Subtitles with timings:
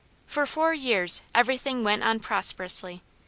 [0.25, 3.03] For four years everything went on prosperously.